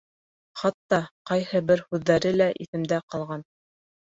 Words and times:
Хатта 0.61 0.99
ҡайһы 1.31 1.61
бер 1.73 1.85
һүҙҙәре 1.91 2.33
лә 2.41 2.51
иҫемдә 2.67 3.01
ҡалған. 3.13 3.49